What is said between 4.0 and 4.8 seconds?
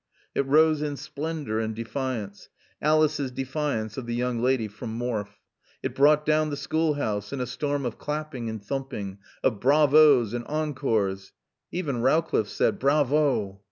the young lady